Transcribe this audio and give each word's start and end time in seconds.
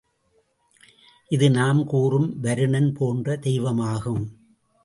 இது 1.31 1.49
நாம் 1.49 1.85
கூறும் 1.85 2.39
வருணன் 2.39 2.91
போன்ற 2.93 3.35
தெய்வமாகும். 3.35 4.23